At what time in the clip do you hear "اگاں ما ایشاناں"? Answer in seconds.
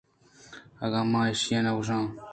0.83-1.75